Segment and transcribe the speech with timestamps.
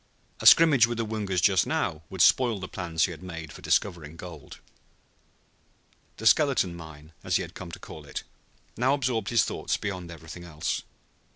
[0.39, 3.61] A scrimmage with the Woongas just now would spoil the plans he had made for
[3.61, 4.57] discovering gold.
[6.17, 8.23] The "Skeleton Mine," as he had come to call it,
[8.75, 10.81] now absorbed his thoughts beyond everything else.